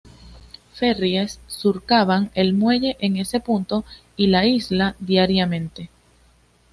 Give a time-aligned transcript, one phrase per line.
[0.73, 3.85] Ferries surcaban el muelle en ese punto
[4.17, 5.91] y la isla diariamente.